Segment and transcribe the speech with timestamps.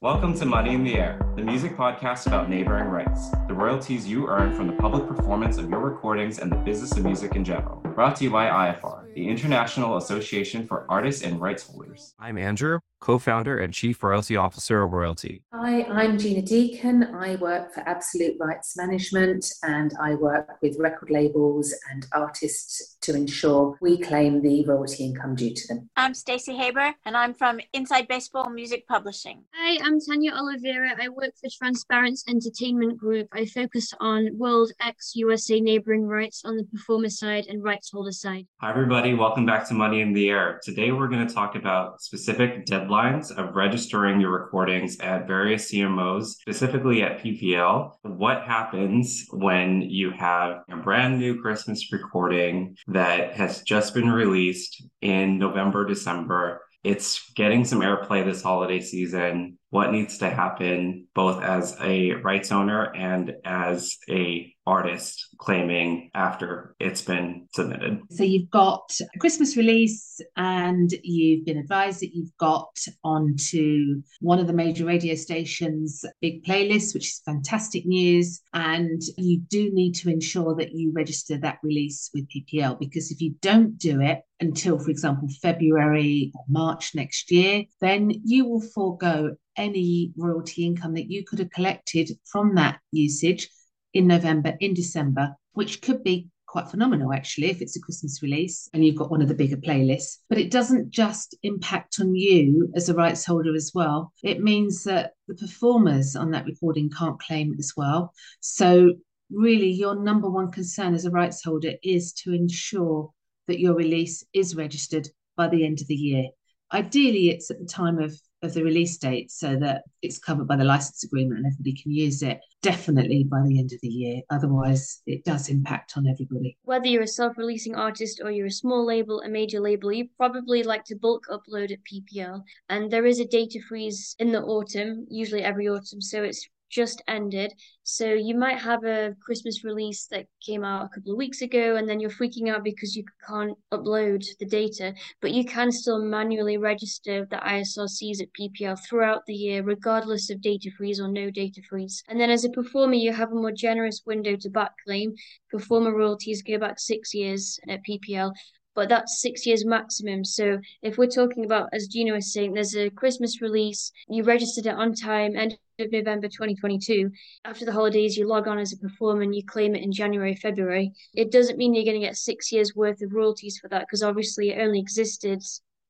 [0.00, 4.28] Welcome to Money in the Air, the music podcast about neighboring rights, the royalties you
[4.28, 7.80] earn from the public performance of your recordings and the business of music in general.
[7.96, 12.14] Brought to you by IAFAR, the International Association for Artists and Rights Holders.
[12.18, 15.42] I'm Andrew, co founder and chief royalty officer of Royalty.
[15.52, 17.14] Hi, I'm Gina Deacon.
[17.14, 23.14] I work for Absolute Rights Management and I work with record labels and artists to
[23.14, 25.90] ensure we claim the royalty income due to them.
[25.96, 29.44] I'm Stacey Haber and I'm from Inside Baseball Music Publishing.
[29.54, 30.96] Hi, I'm Tanya Oliveira.
[31.00, 33.28] I work for Transparence Entertainment Group.
[33.32, 38.12] I focus on World X USA neighboring rights on the performer side and rights holder
[38.12, 38.46] side.
[38.60, 39.12] Hi, everybody.
[39.12, 40.60] Welcome back to Money in the Air.
[40.62, 46.26] Today, we're going to talk about specific deadlines of registering your recordings at various CMOs,
[46.26, 47.94] specifically at PPL.
[48.02, 54.84] What happens when you have a brand new Christmas recording that has just been released
[55.02, 56.62] in November, December?
[56.84, 62.52] It's getting some airplay this holiday season what needs to happen both as a rights
[62.52, 68.00] owner and as a artist claiming after it's been submitted.
[68.10, 74.38] So you've got a Christmas release and you've been advised that you've got onto one
[74.38, 79.94] of the major radio stations big playlist which is fantastic news and you do need
[79.94, 84.20] to ensure that you register that release with PPL because if you don't do it
[84.40, 90.94] until for example February or March next year then you will forego any royalty income
[90.94, 93.50] that you could have collected from that usage
[93.92, 98.70] in November, in December, which could be quite phenomenal actually if it's a Christmas release
[98.72, 100.18] and you've got one of the bigger playlists.
[100.30, 104.12] But it doesn't just impact on you as a rights holder as well.
[104.22, 108.14] It means that the performers on that recording can't claim as well.
[108.40, 108.94] So
[109.30, 113.10] really your number one concern as a rights holder is to ensure
[113.46, 116.28] that your release is registered by the end of the year.
[116.72, 120.56] Ideally, it's at the time of of the release date so that it's covered by
[120.56, 124.20] the license agreement and everybody can use it definitely by the end of the year.
[124.30, 126.56] Otherwise it does impact on everybody.
[126.62, 130.62] Whether you're a self-releasing artist or you're a small label a major label you probably
[130.62, 135.06] like to bulk upload at ppl and there is a data freeze in the autumn
[135.10, 137.52] usually every autumn so it's just ended.
[137.82, 141.76] So you might have a Christmas release that came out a couple of weeks ago,
[141.76, 146.04] and then you're freaking out because you can't upload the data, but you can still
[146.04, 151.30] manually register the ISRCs at PPL throughout the year, regardless of data freeze or no
[151.30, 152.02] data freeze.
[152.08, 155.14] And then as a performer, you have a more generous window to back claim.
[155.50, 158.32] Performer royalties go back six years at PPL,
[158.74, 160.24] but that's six years maximum.
[160.24, 164.66] So if we're talking about, as Gina was saying, there's a Christmas release, you registered
[164.66, 167.10] it on time, end of November 2022.
[167.44, 170.34] After the holidays, you log on as a performer and you claim it in January,
[170.34, 170.92] February.
[171.14, 174.02] It doesn't mean you're going to get six years worth of royalties for that because
[174.02, 175.42] obviously it only existed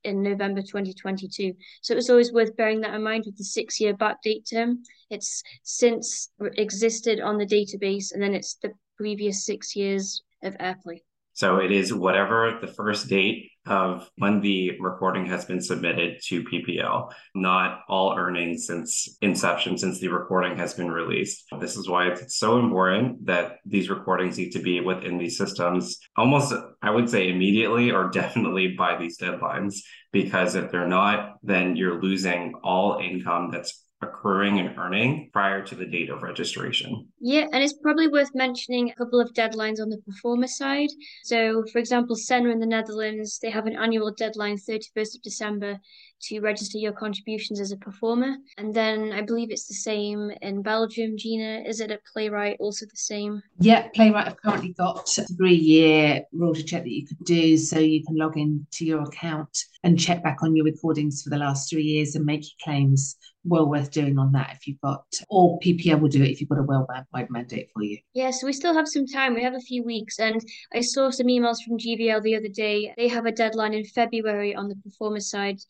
[0.04, 1.54] in November 2022.
[1.82, 4.82] So it was always worth bearing that in mind with the six year backdate term.
[5.10, 11.00] It's since existed on the database and then it's the previous six years of airplay.
[11.32, 16.44] So it is whatever the first date of when the recording has been submitted to
[16.44, 21.44] PPL, not all earnings since inception, since the recording has been released.
[21.60, 25.98] This is why it's so important that these recordings need to be within these systems
[26.16, 26.52] almost,
[26.82, 29.76] I would say, immediately or definitely by these deadlines.
[30.12, 35.74] Because if they're not, then you're losing all income that's accruing and earning prior to
[35.74, 37.08] the date of registration.
[37.20, 40.90] Yeah, and it's probably worth mentioning a couple of deadlines on the performer side.
[41.24, 45.80] So, for example, SENA in the Netherlands, they have an annual deadline, 31st of December,
[46.22, 48.36] to register your contributions as a performer.
[48.56, 51.62] And then I believe it's the same in Belgium, Gina.
[51.66, 53.42] Is it a PlayRight also the same?
[53.58, 57.56] Yeah, PlayRight have currently got a three year royalty check that you could do.
[57.56, 61.30] So you can log in to your account and check back on your recordings for
[61.30, 64.80] the last three years and make your claims well worth doing on that if you've
[64.80, 67.98] got, or PPL will do it if you've got a worldwide mandate for you.
[68.12, 69.34] Yeah, so we still have some time.
[69.34, 70.18] We have a few weeks.
[70.18, 72.92] And I saw some emails from GVL the other day.
[72.96, 75.60] They have a deadline in February on the performer side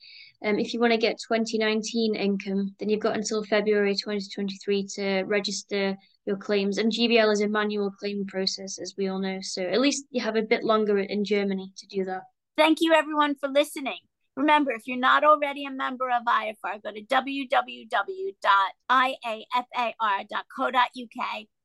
[0.45, 5.23] um, if you want to get 2019 income, then you've got until February 2023 to
[5.25, 5.97] register
[6.27, 6.79] your claims.
[6.79, 9.39] And GVL is a manual claim process, as we all know.
[9.43, 12.23] So at least you have a bit longer in Germany to do that.
[12.57, 13.99] Thank you, everyone, for listening.
[14.37, 18.37] Remember, if you're not already a member of IAFAR, go to www.iafar.co.uk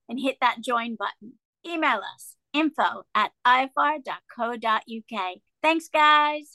[0.09, 1.33] and hit that join button.
[1.65, 5.37] Email us info at iafar.co.uk.
[5.61, 6.49] Thanks, guys.